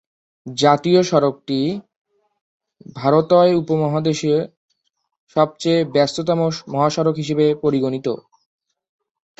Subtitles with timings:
[0.47, 1.59] জাতীয় সড়কটি
[2.95, 4.41] ভারতয় উপমহাদেশের
[5.35, 6.39] সবচেয়ে ব্যস্ততম
[6.67, 8.07] মহাসড়ক হিসেবে পরিগণিত।